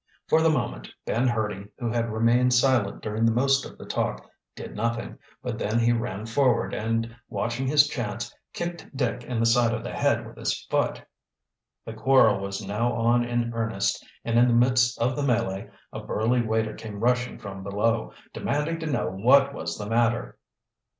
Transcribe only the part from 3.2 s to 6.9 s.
the most of the talk, did nothing, but then he ran forward,